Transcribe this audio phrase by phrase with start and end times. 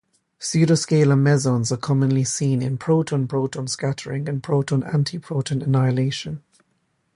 [0.39, 6.41] Pseudoscalar mesons are commonly seen in proton-proton scattering and proton-antiproton annihilation.